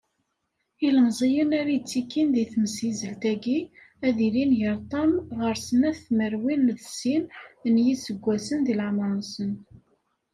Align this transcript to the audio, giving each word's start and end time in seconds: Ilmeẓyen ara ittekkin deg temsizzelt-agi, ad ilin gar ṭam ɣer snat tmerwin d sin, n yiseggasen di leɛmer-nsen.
Ilmeẓyen 0.87 1.51
ara 1.59 1.71
ittekkin 1.79 2.27
deg 2.35 2.47
temsizzelt-agi, 2.53 3.59
ad 4.07 4.17
ilin 4.27 4.51
gar 4.59 4.77
ṭam 4.91 5.11
ɣer 5.39 5.55
snat 5.65 5.97
tmerwin 6.07 6.63
d 6.77 6.81
sin, 6.97 7.23
n 7.71 7.73
yiseggasen 7.85 8.59
di 8.65 8.73
leɛmer-nsen. 8.79 9.51